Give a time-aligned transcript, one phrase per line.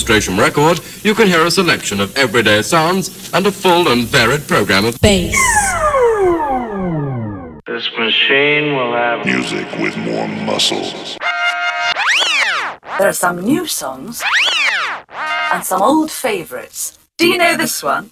[0.00, 4.46] demonstration record, you can hear a selection of everyday sounds and a full and varied
[4.48, 5.36] program of bass.
[7.66, 11.18] This machine will have music with more muscles.
[12.98, 14.22] There are some new songs
[15.52, 16.98] and some old favourites.
[17.18, 18.10] Do you know this one?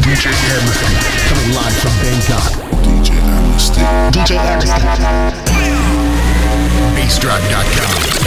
[0.00, 0.88] DJ Amnesty,
[1.28, 2.52] coming live from Bangkok.
[2.82, 3.80] DJ Amnesty.
[4.18, 5.47] DJ Amnesty.
[6.98, 8.17] BassDrive.com.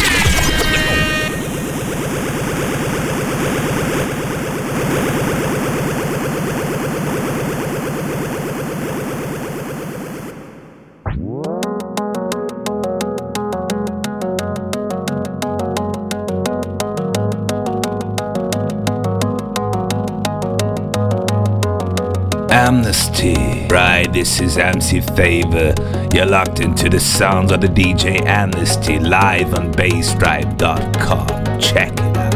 [23.69, 25.73] Right, this is MC Favor.
[26.13, 31.59] You're locked into the sounds of the DJ Amnesty live on bassdrive.com.
[31.59, 32.33] Check it out.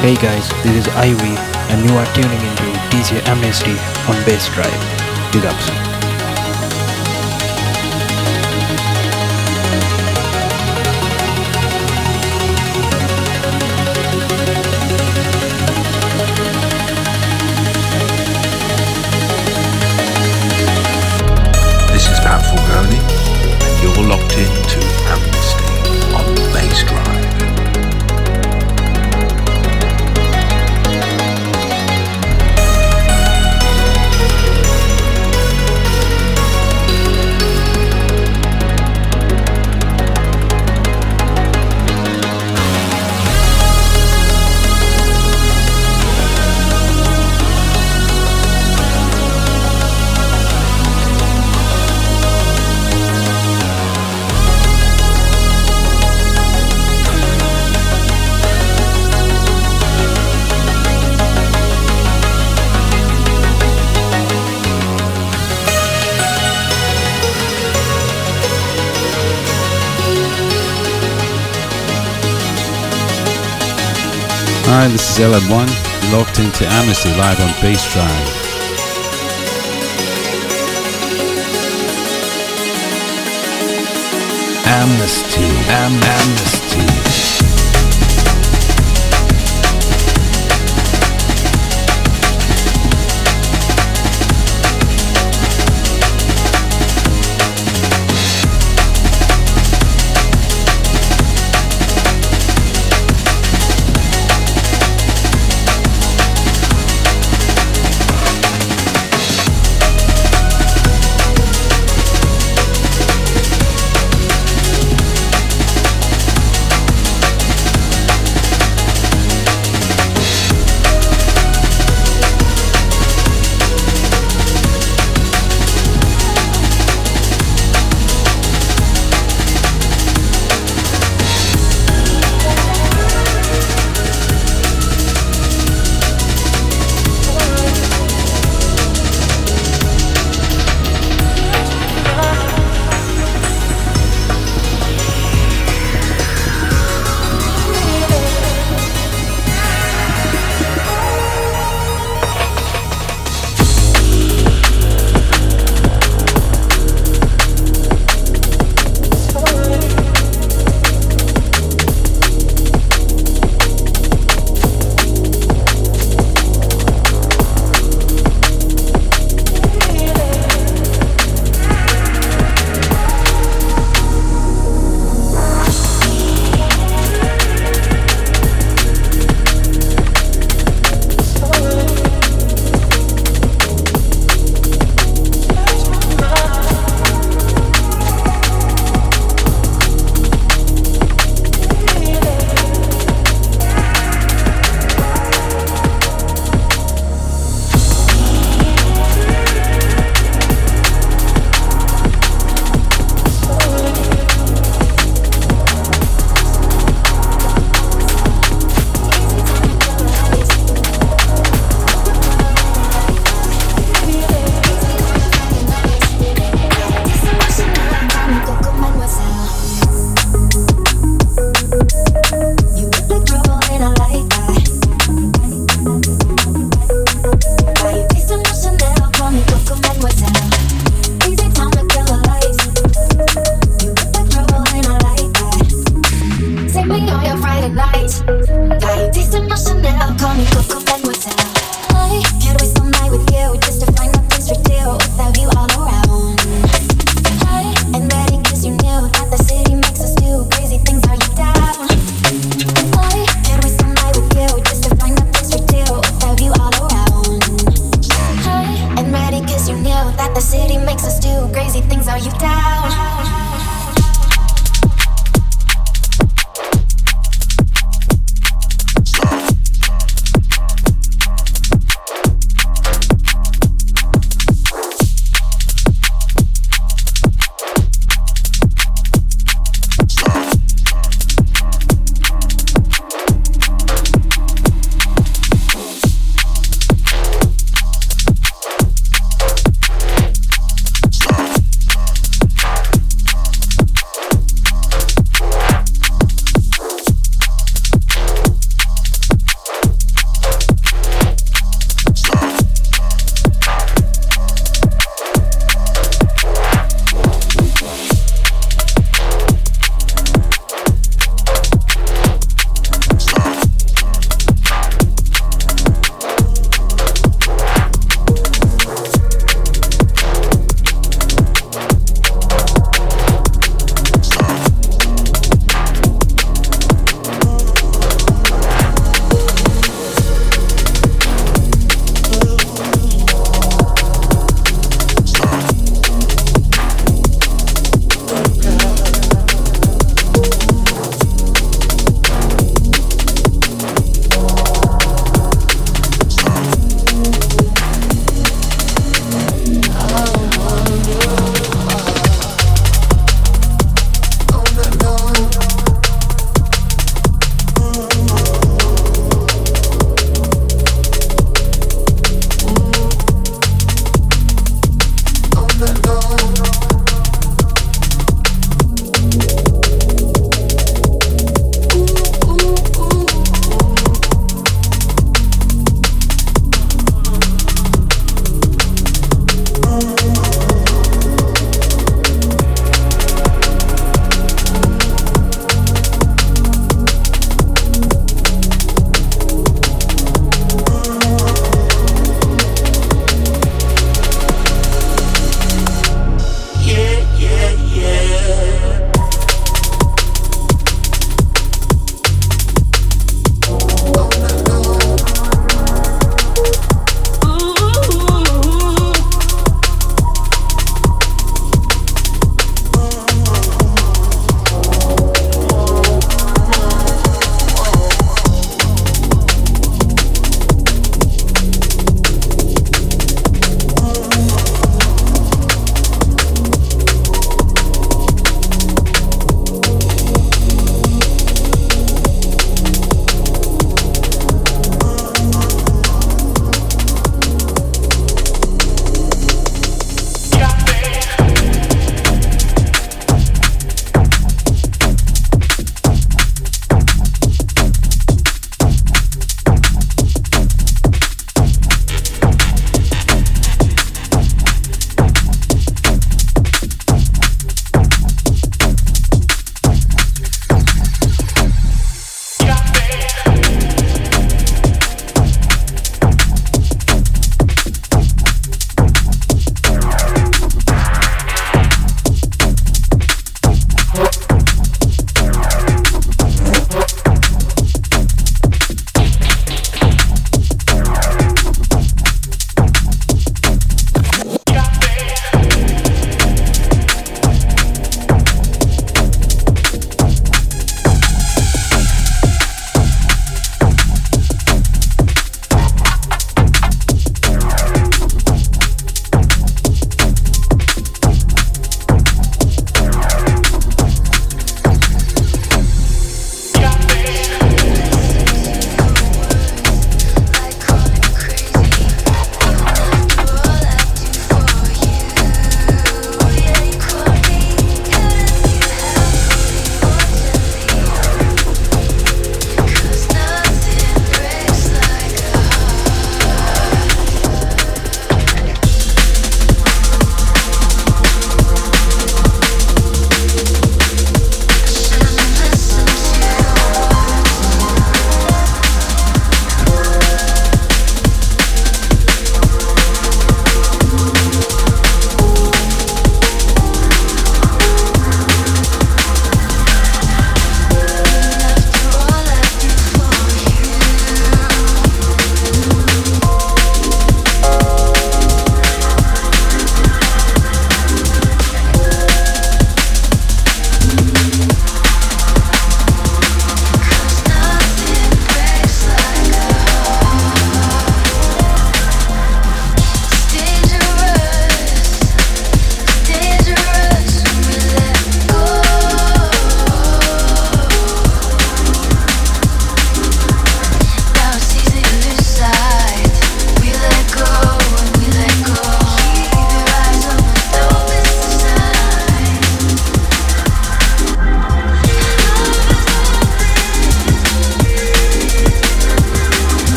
[0.00, 1.34] Hey guys, this is Ivy,
[1.72, 3.72] and you are tuning into DJ Amnesty
[4.06, 5.32] on Bass Drive.
[5.32, 5.87] Big ups.
[75.18, 78.28] Is LM1, locked into Amnesty live on Bass Drive.
[84.64, 85.42] Amnesty.
[85.70, 86.67] Am- Amnesty.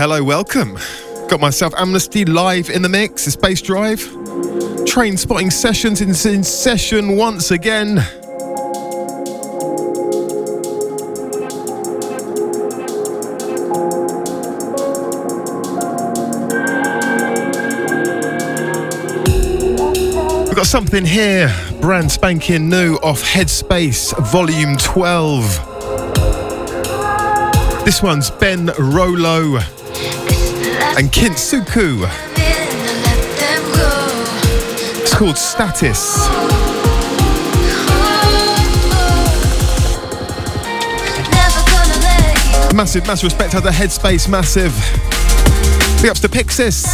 [0.00, 0.78] Hello, welcome.
[1.28, 3.26] Got myself Amnesty live in the mix.
[3.26, 4.00] It's Bass Drive.
[4.86, 7.96] Train spotting sessions in, in session once again.
[20.46, 25.66] We've got something here, brand spanking new off Headspace Volume 12.
[27.84, 29.60] This one's Ben Rolo
[31.00, 32.06] and Kintsuku.
[35.00, 36.28] It's called Stasis.
[42.74, 44.74] Massive, massive respect to the Headspace, massive.
[46.02, 46.84] Big ups to Pixis.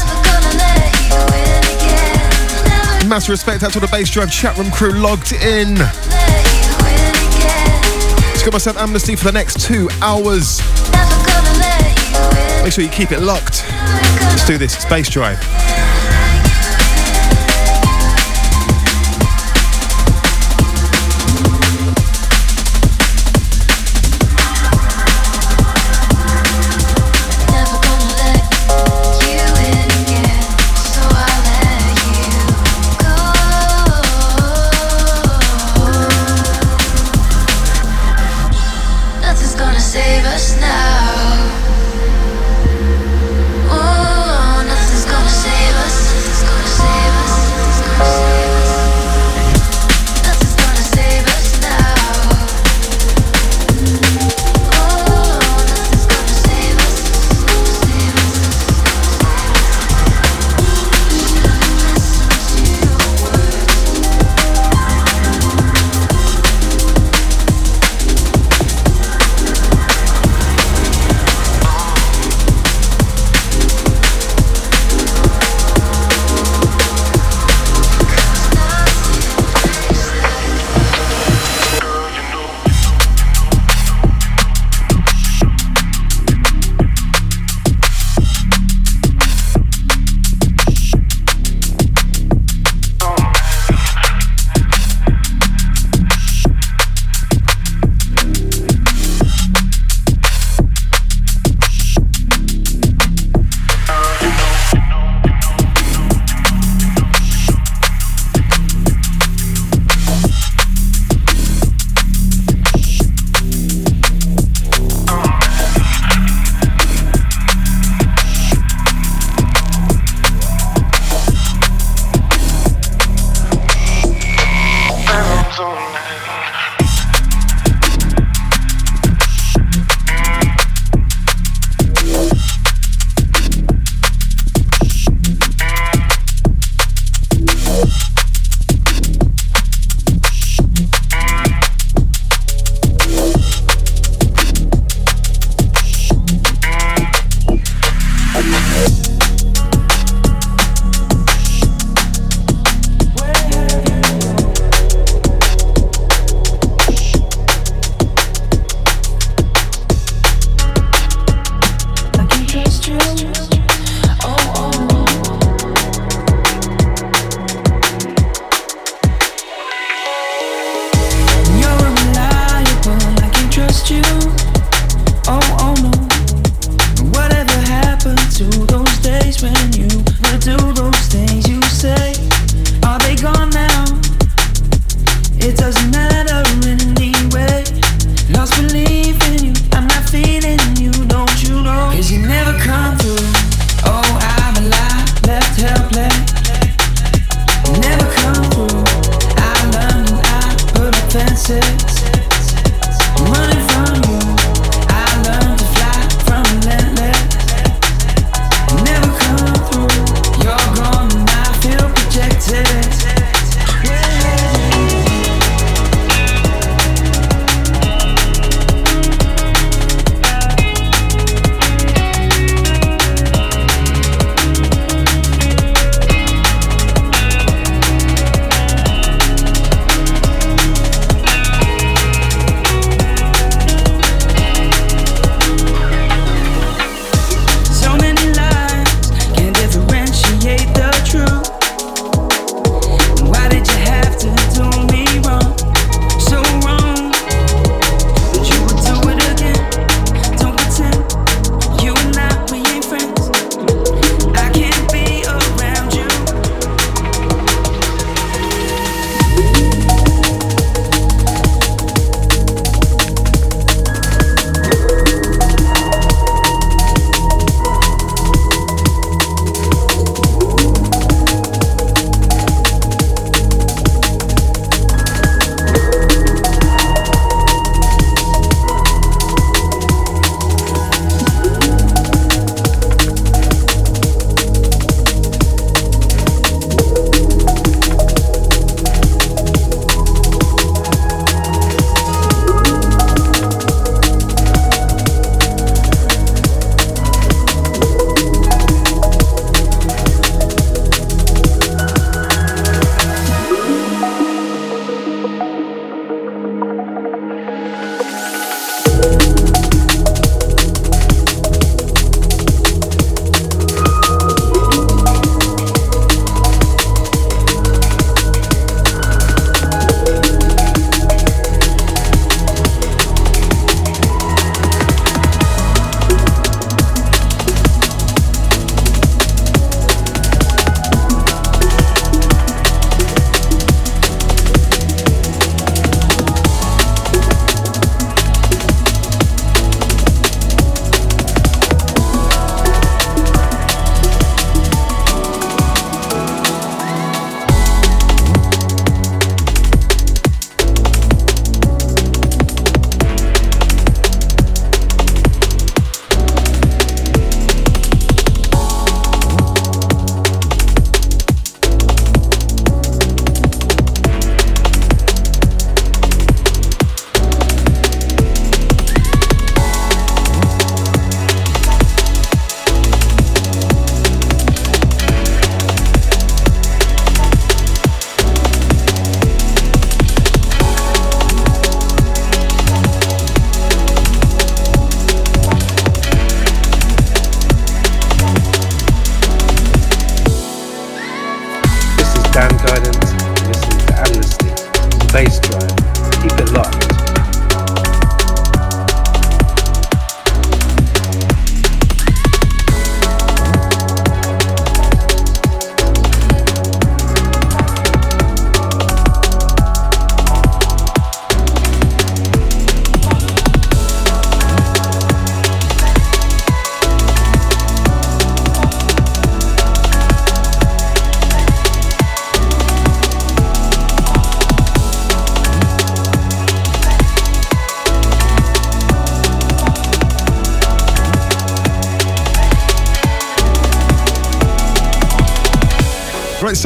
[3.09, 5.75] Massive respect out to the Bass Drive chat room crew logged in.
[8.35, 10.61] Just got myself amnesty for the next two hours.
[12.63, 13.66] Make sure you keep it locked.
[14.37, 14.85] Let's do this.
[14.85, 15.96] Bass Drive.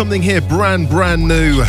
[0.00, 1.62] Something here, brand, brand new.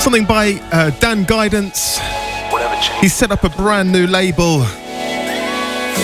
[0.00, 2.00] Something by uh, Dan Guidance.
[3.00, 4.66] He set up a brand new label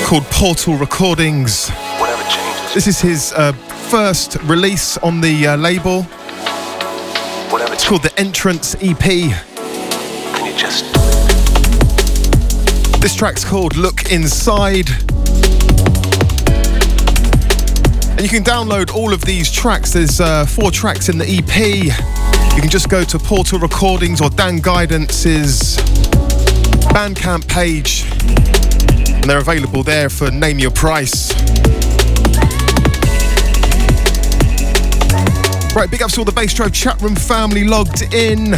[0.04, 1.72] called Portal Recordings.
[2.72, 3.52] This is his uh,
[3.90, 6.06] first release on the uh, label.
[7.72, 9.02] It's called the Entrance EP.
[13.00, 15.03] This track's called Look Inside.
[18.24, 19.92] And you can download all of these tracks.
[19.92, 21.84] There's uh, four tracks in the EP.
[22.54, 25.76] You can just go to Portal Recordings or Dan Guidance's
[26.86, 28.06] Bandcamp page.
[29.12, 31.34] And they're available there for Name Your Price.
[35.76, 38.52] Right, big ups to all the Bass Drive chat room family logged in.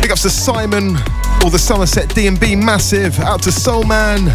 [0.00, 0.96] Big ups to Simon,
[1.44, 3.18] all the Somerset DNB massive.
[3.18, 4.26] Out to Soul Man.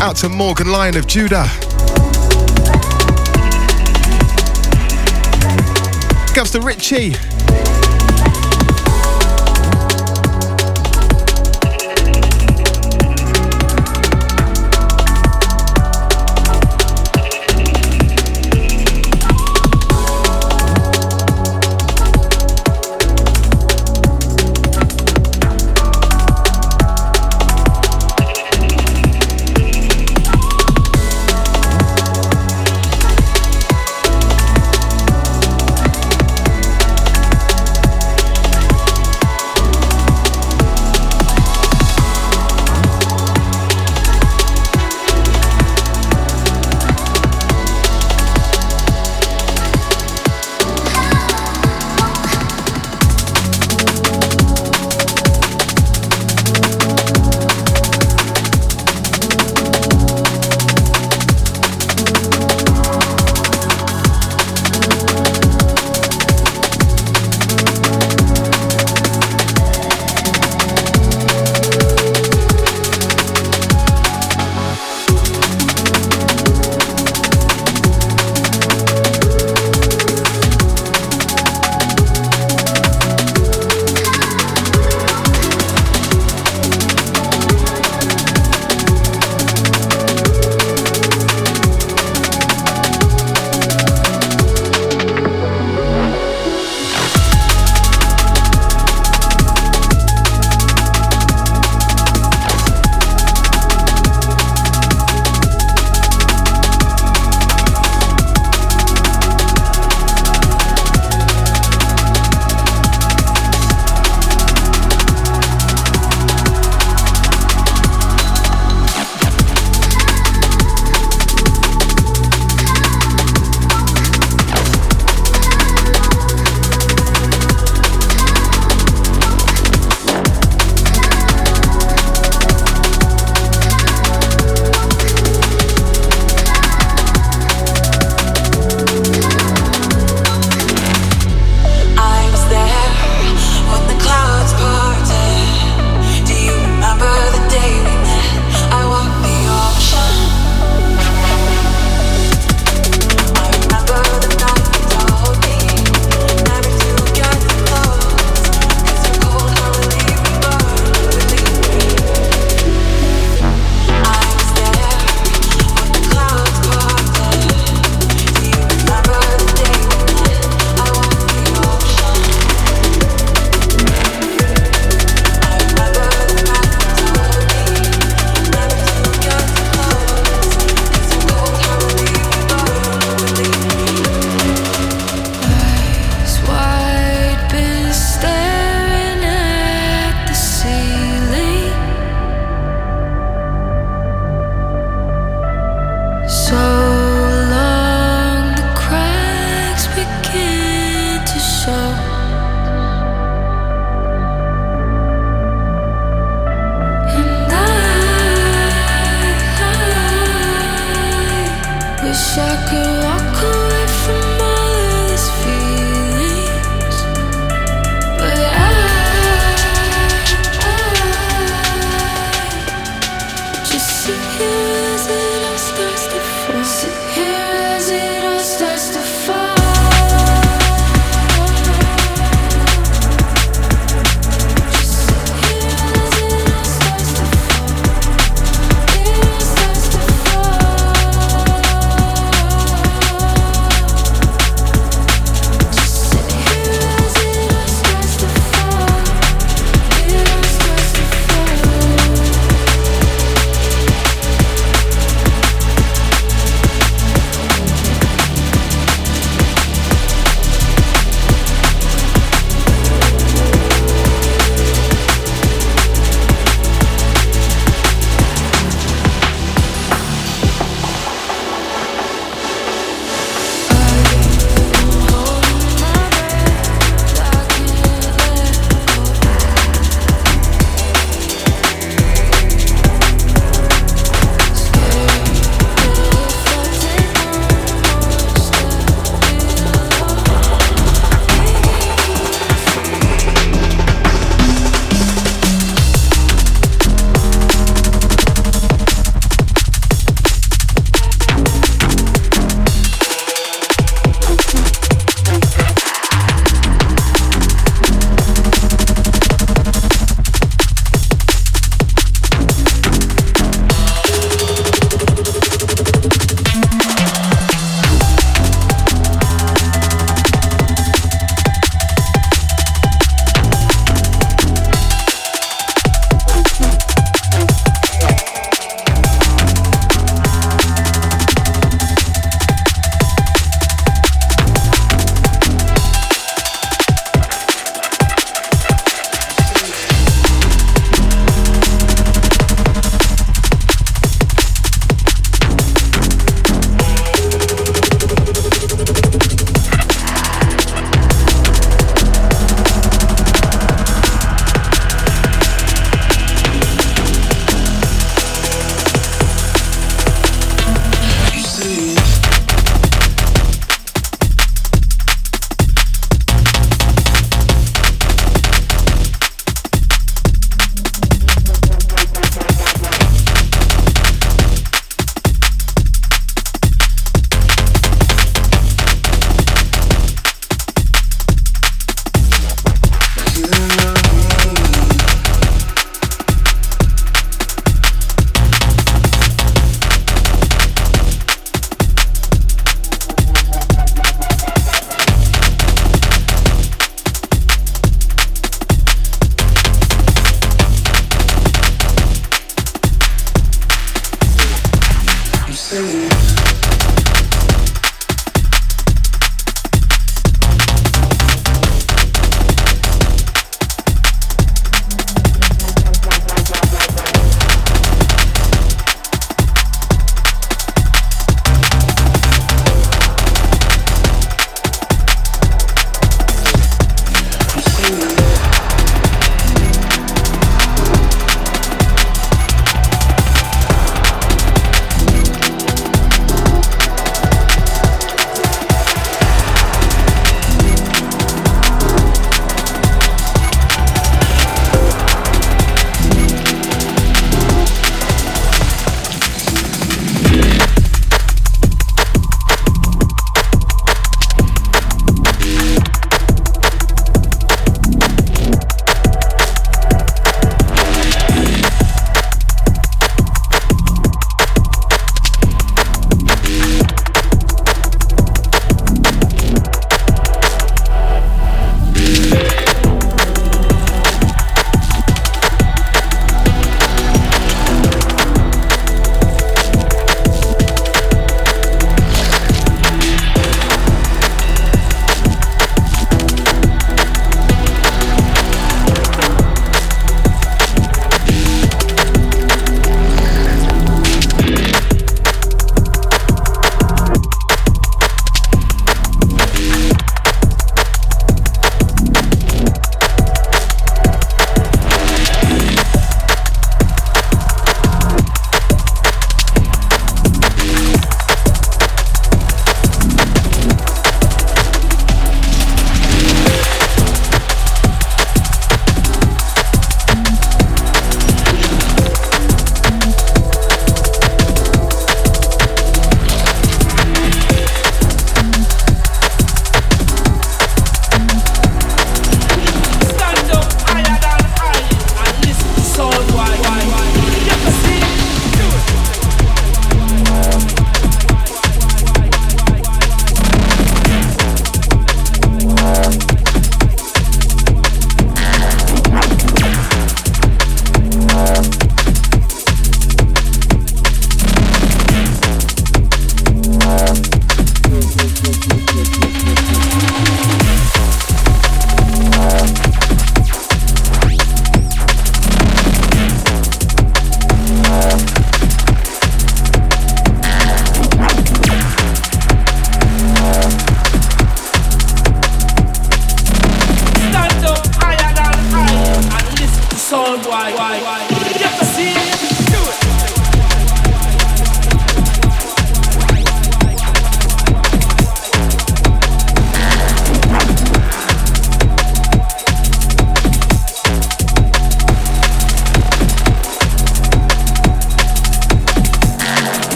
[0.00, 1.46] Out to Morgan Lion of Judah.
[6.38, 7.29] Ups to Richie.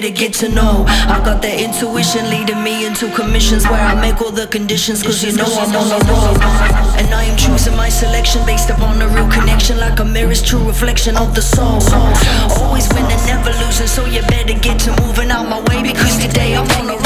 [0.00, 0.84] They get to know.
[0.86, 5.22] I got that intuition leading me into commissions where I make all the conditions, cause
[5.22, 6.36] you know I'm on the road.
[6.96, 10.62] And I am choosing my selection based upon a real connection, like a mirror's true
[10.66, 11.80] reflection of the soul.
[12.60, 16.56] Always winning, never losing, so you better get to moving out my way because today
[16.56, 16.99] I'm on a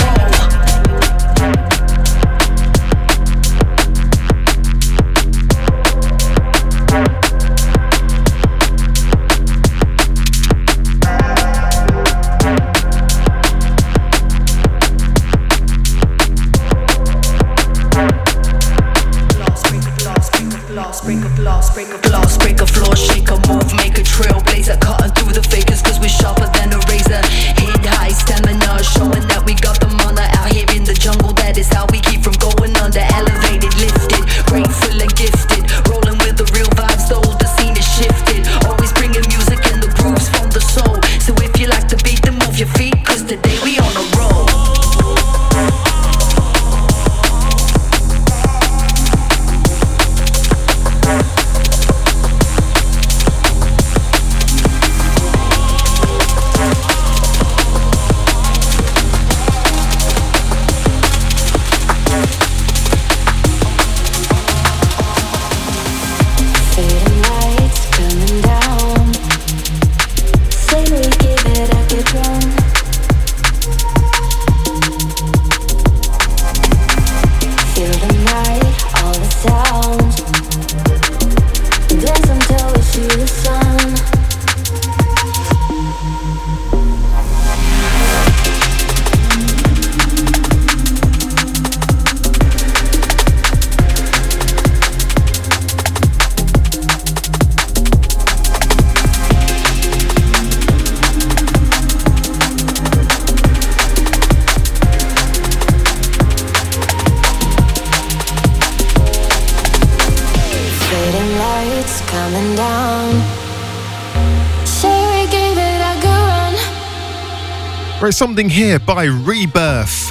[118.15, 120.09] something here by Reburf.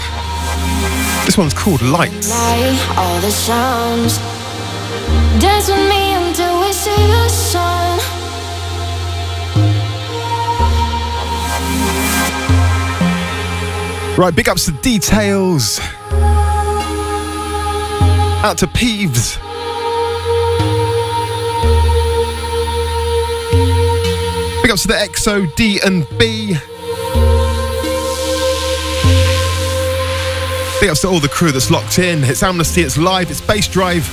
[1.26, 2.32] This one's called Lights.
[2.98, 4.18] All the sounds.
[5.40, 8.00] Dance with me until we see the sun.
[14.18, 15.80] Right, big ups to Details.
[18.44, 19.38] Out to Peeves.
[24.62, 26.58] Big ups to the XO, D and B.
[30.84, 32.26] Big ups to all the crew that's locked in.
[32.26, 34.04] It's Amnesty, it's live, it's Bass Drive.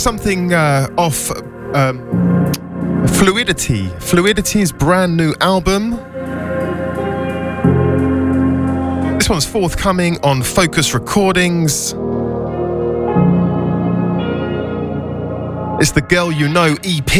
[0.00, 1.30] Something uh, off
[1.74, 1.98] um,
[3.06, 3.86] Fluidity.
[4.00, 5.90] Fluidity's brand new album.
[9.18, 11.92] This one's forthcoming on Focus Recordings.
[15.80, 17.12] It's the Girl You Know EP.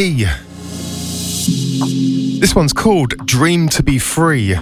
[2.41, 4.55] This one's called Dream to Be Free.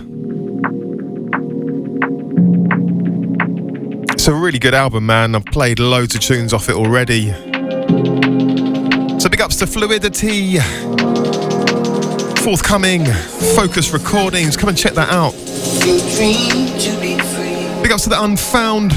[4.10, 5.36] It's a really good album, man.
[5.36, 7.32] I've played loads of tunes off it already.
[7.88, 10.58] So big ups to Fluidity.
[12.42, 13.04] Forthcoming
[13.56, 14.56] Focus Recordings.
[14.56, 15.32] Come and check that out.
[17.82, 18.92] Big ups to the Unfound.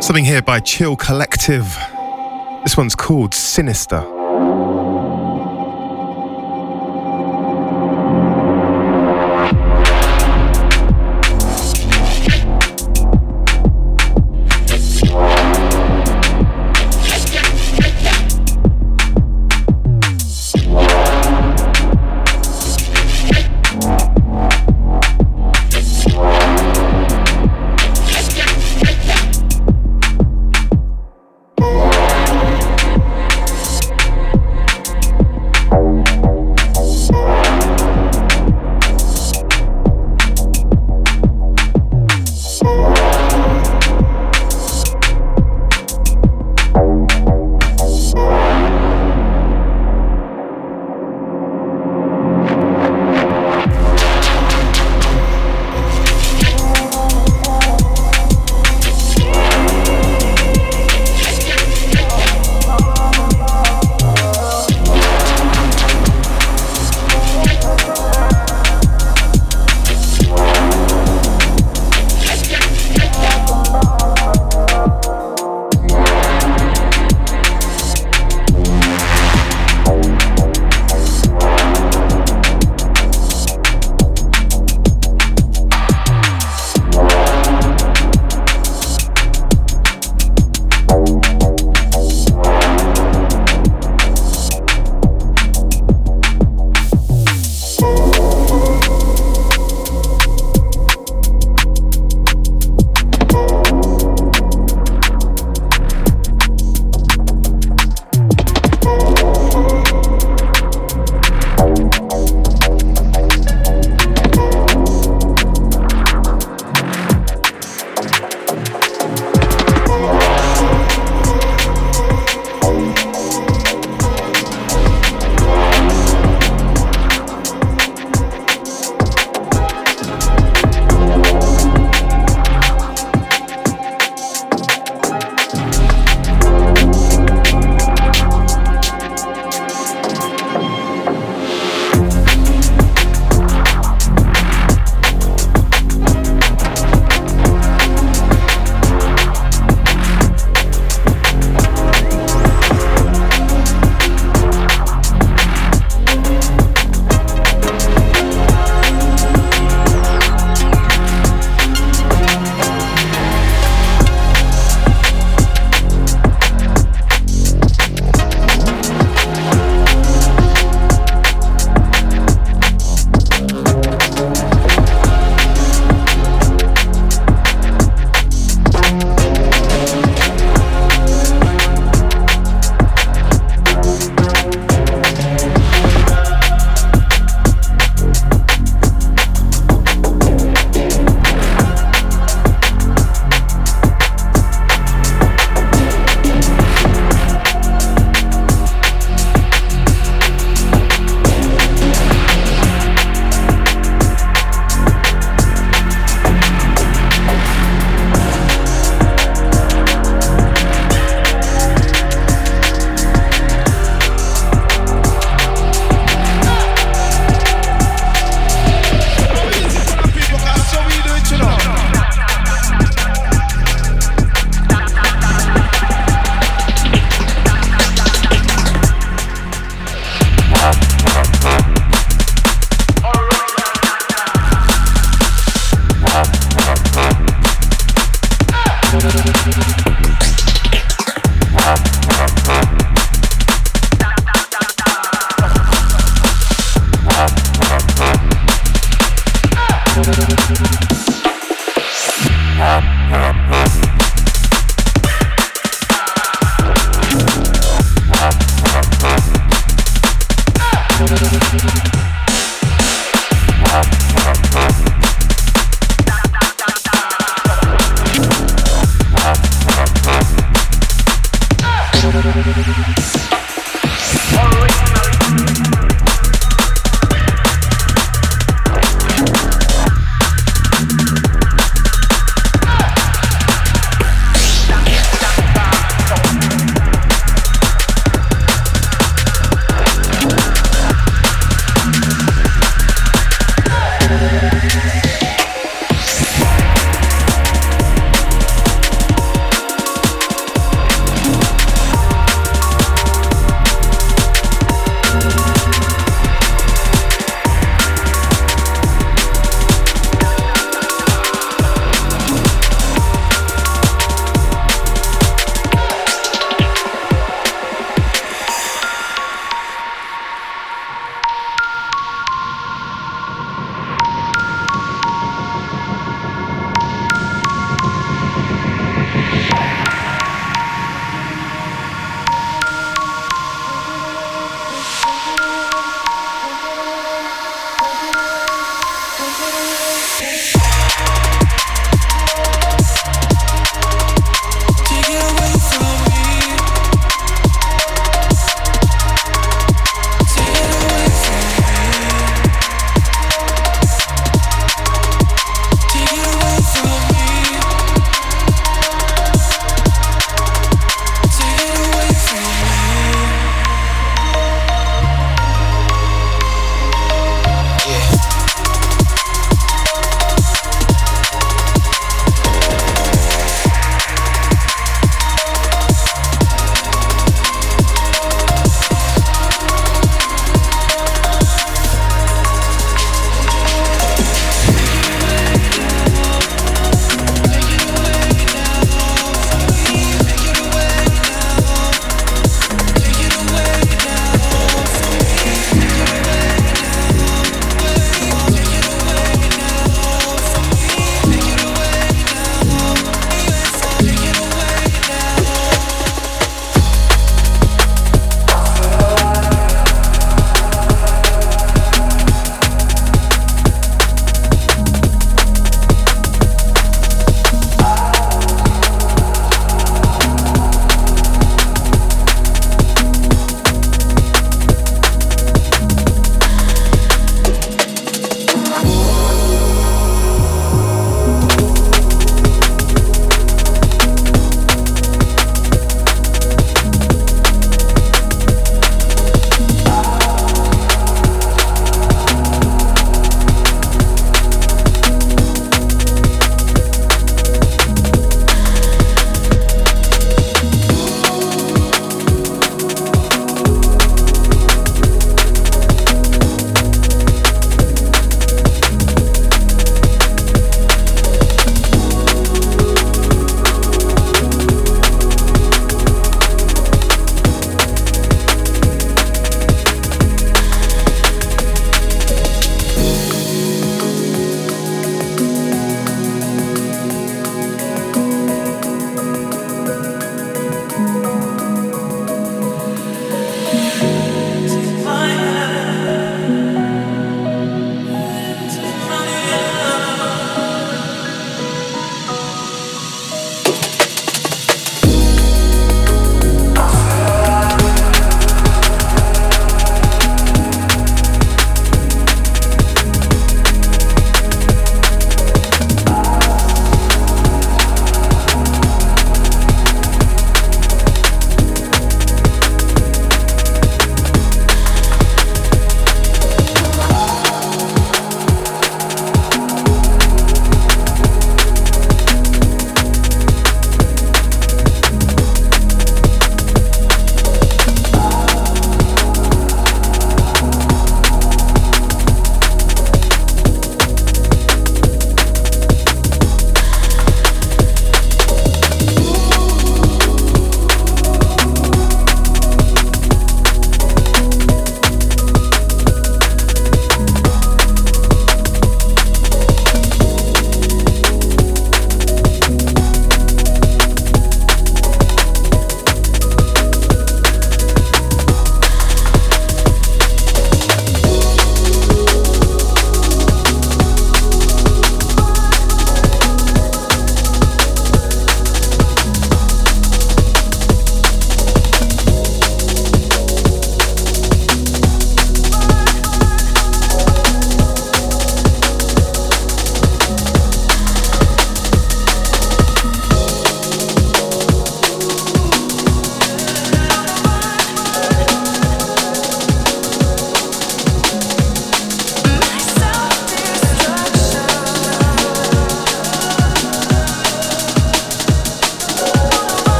[0.00, 1.78] Something here by Chill Collective.
[2.64, 4.15] This one's called Sinister.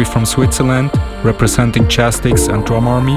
[0.00, 0.90] Is from Switzerland,
[1.24, 3.16] representing Chastix and Drum Army,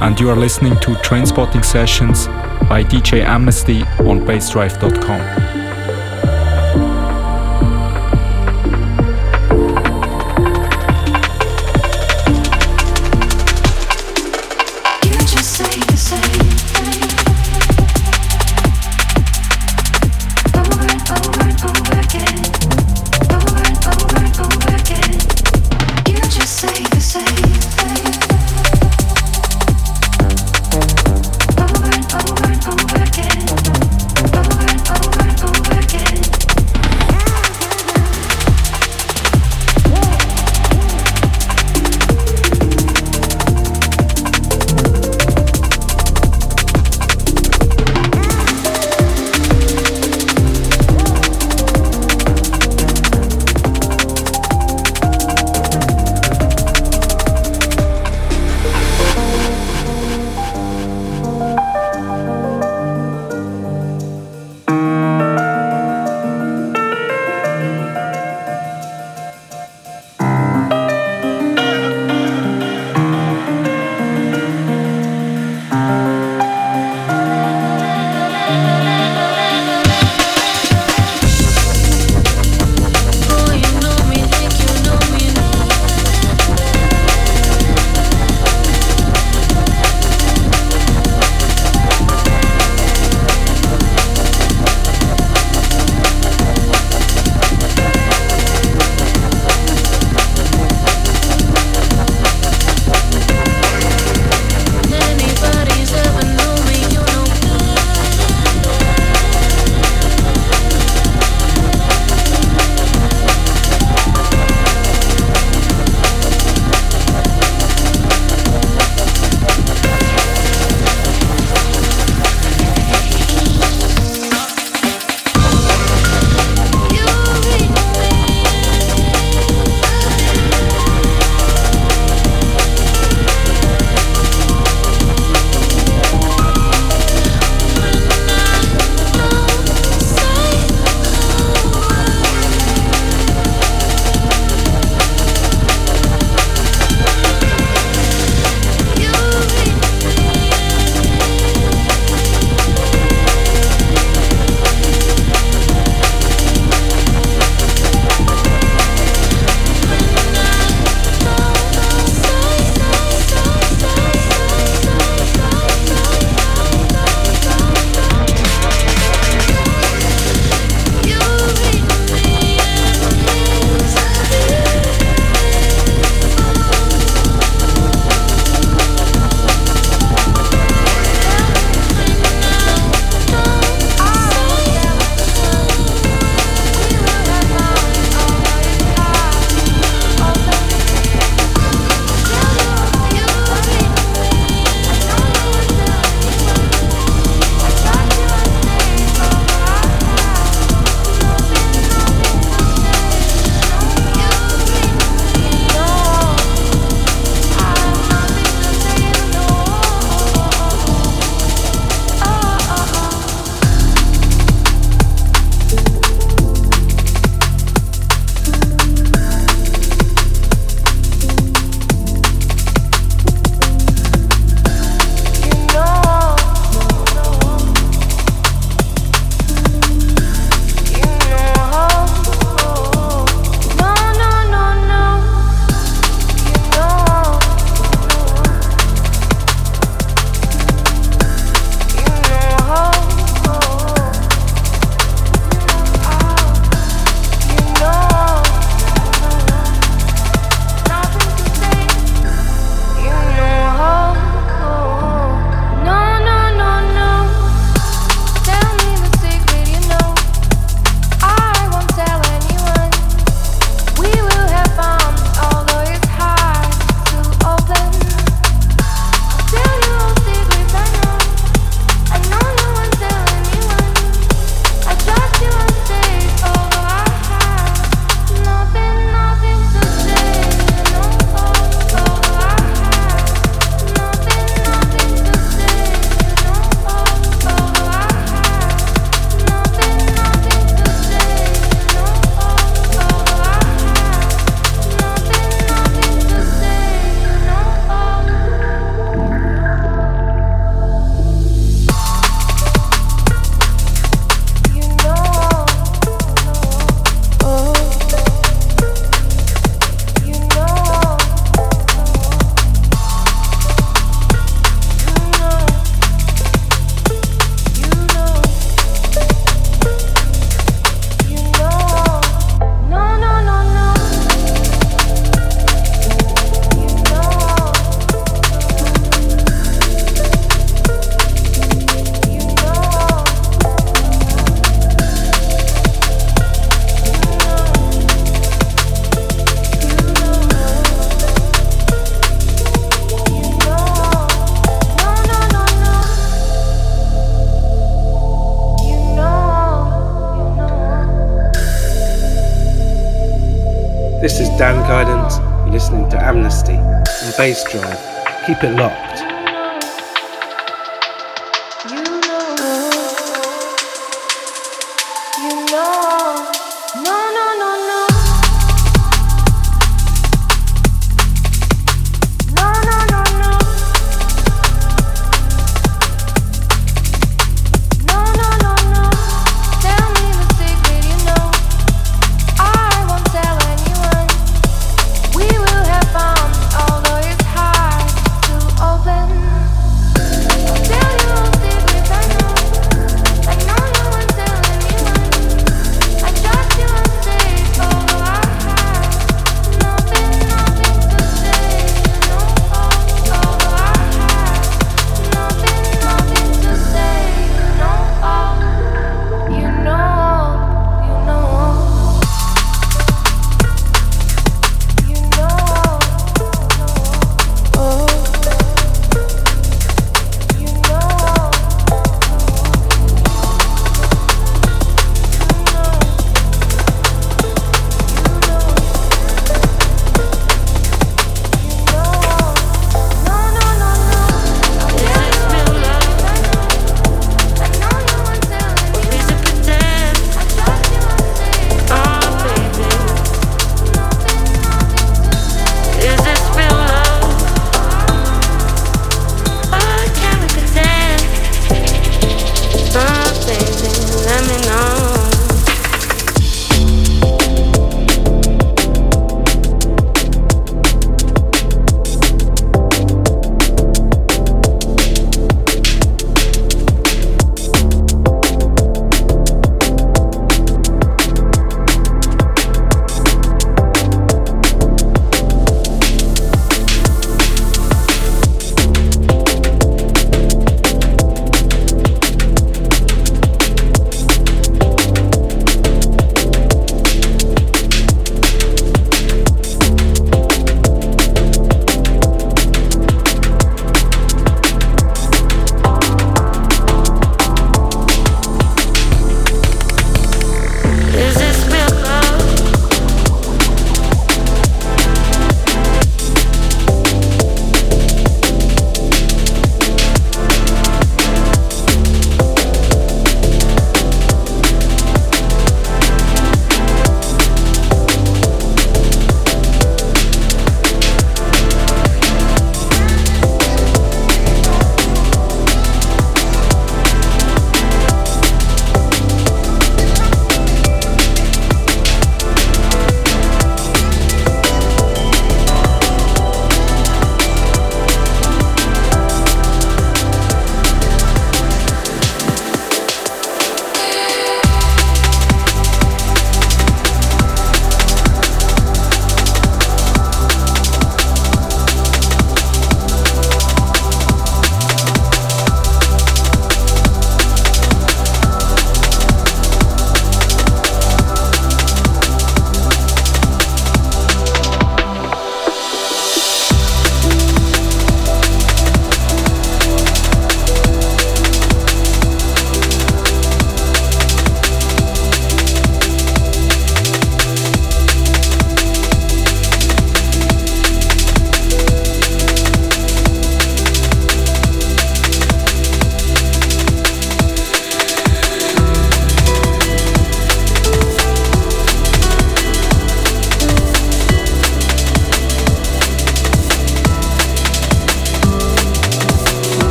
[0.00, 2.26] and you are listening to Trainspotting Sessions
[2.68, 5.51] by DJ Amnesty on bassdrive.com.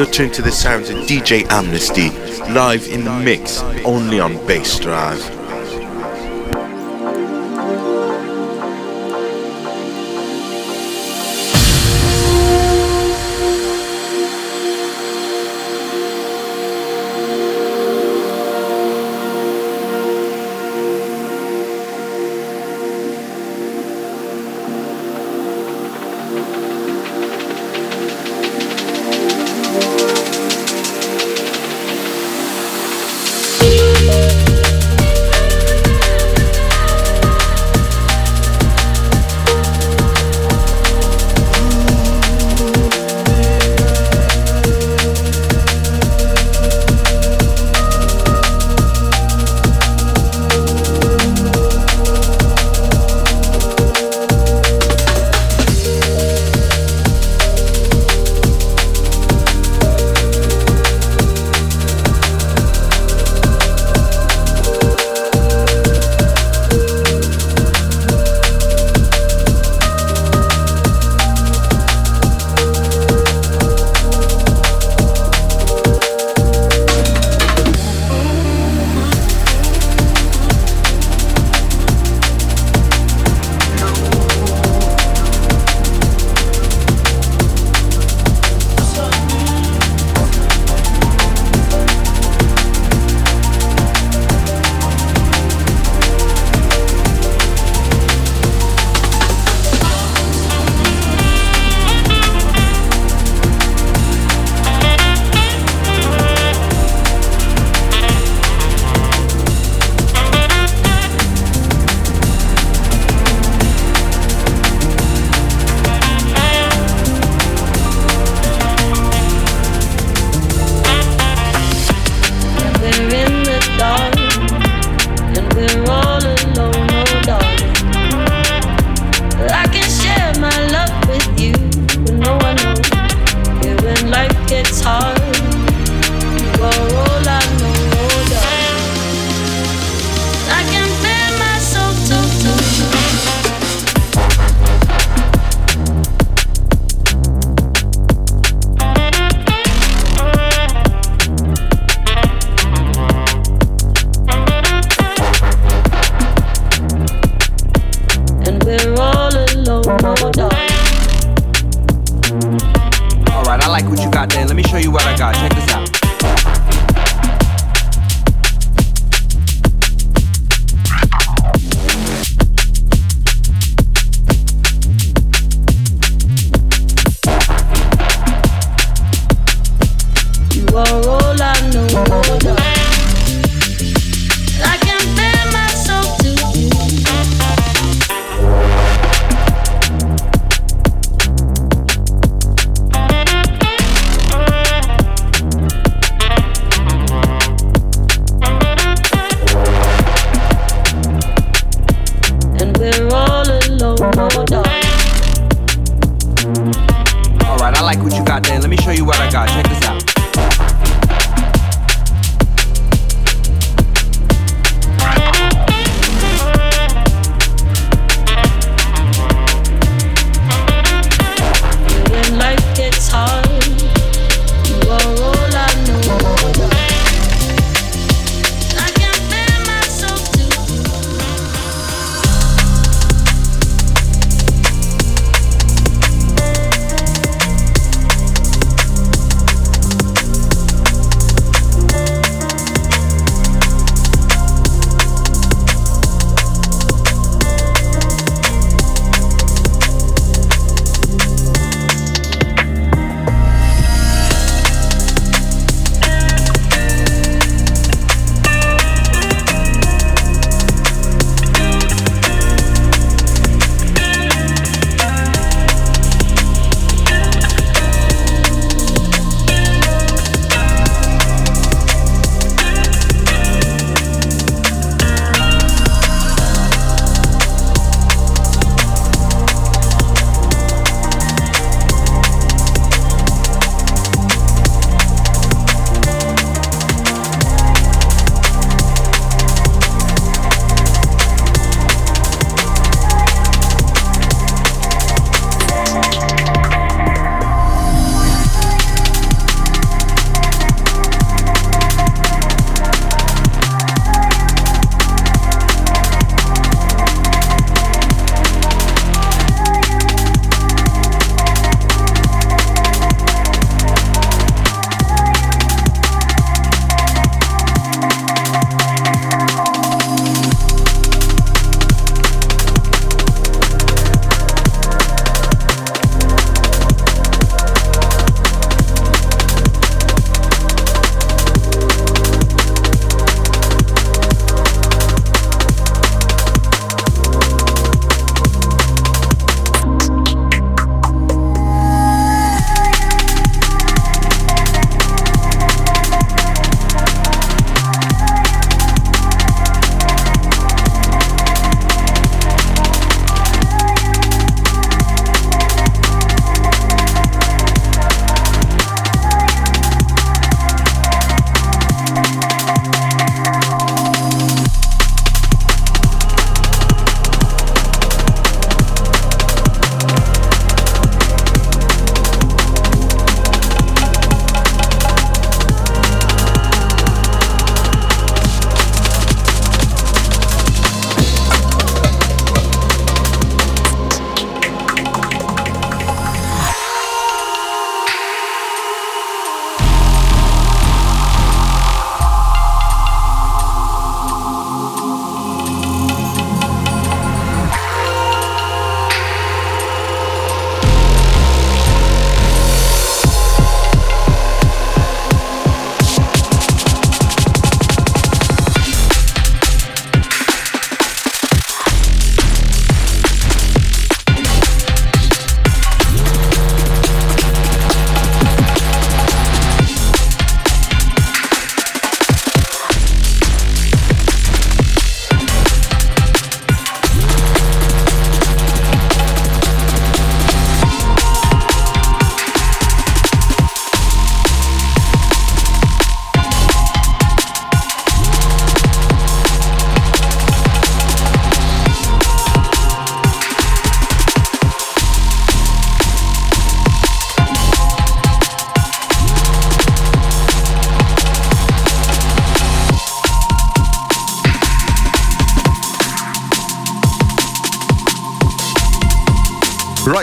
[0.00, 2.08] You're tuned to the sounds of DJ Amnesty,
[2.54, 5.39] live in the mix, only on Bass Drive.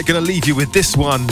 [0.08, 1.28] Gonna leave you with this one.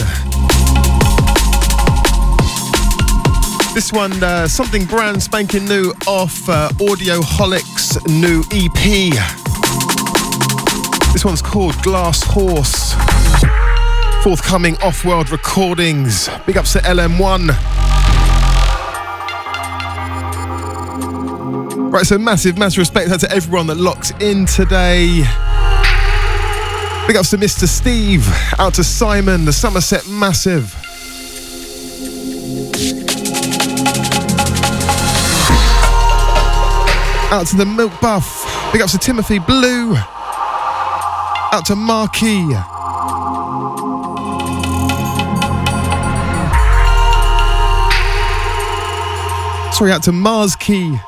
[3.74, 9.12] This one, uh, something brand spanking new off uh, Audioholic's new EP.
[11.14, 12.92] This one's called Glass Horse.
[14.22, 16.28] Forthcoming off world recordings.
[16.44, 17.48] Big ups to LM1.
[21.90, 25.24] Right, so massive, massive respect out to everyone that locked in today.
[27.06, 27.68] Big ups to Mr.
[27.68, 28.26] Steve,
[28.58, 30.74] out to Simon, the Somerset Massive.
[37.30, 38.72] Out to the Milk Buff.
[38.72, 39.94] Big ups to Timothy Blue.
[41.52, 42.42] Out to Marky.
[49.72, 50.98] Sorry, out to Mars Key.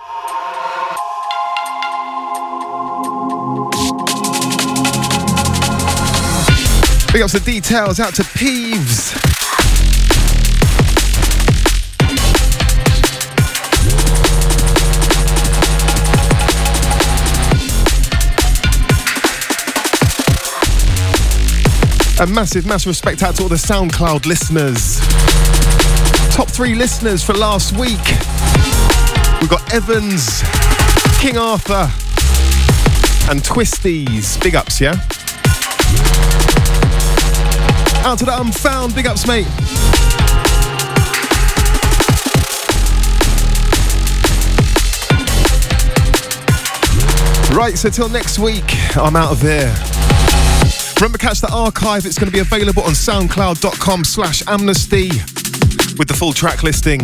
[7.19, 9.13] Big ups the details out to Peeves.
[22.21, 25.01] A massive, massive respect out to all the SoundCloud listeners.
[26.33, 27.99] Top three listeners for last week.
[29.41, 30.41] We've got Evans,
[31.19, 31.91] King Arthur,
[33.29, 34.41] and Twisties.
[34.41, 35.01] Big ups, yeah?
[38.05, 38.95] Out to the unfound.
[38.95, 39.47] Big ups, mate.
[47.55, 48.65] Right, so till next week,
[48.97, 49.75] I'm out of here.
[50.97, 52.07] Remember, catch the archive.
[52.07, 55.09] It's going to be available on soundcloud.com slash amnesty
[55.99, 57.01] with the full track listing.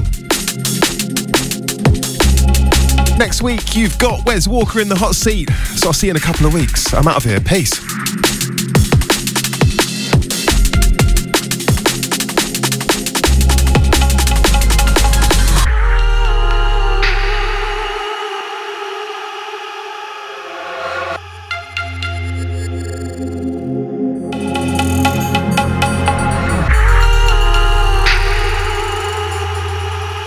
[3.19, 5.51] Next week, you've got Wes Walker in the hot seat.
[5.77, 6.93] So I'll see you in a couple of weeks.
[6.95, 7.41] I'm out of here.
[7.41, 7.84] Peace.